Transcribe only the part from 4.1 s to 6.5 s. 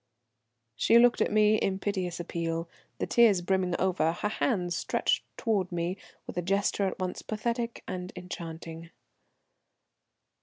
her hands stretched towards me with a